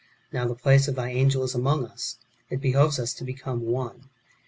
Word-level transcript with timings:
Now 0.33 0.47
the 0.47 0.55
place 0.55 0.87
of 0.87 0.95
thy 0.95 1.11
angel 1.11 1.43
is 1.43 1.53
among 1.53 1.85
us:^ 1.85 2.15
it 2.49 2.57
behoves 2.59 2.97
us 2.97 3.13
to 3.13 3.23
become 3.23 3.61
one. 3.61 4.09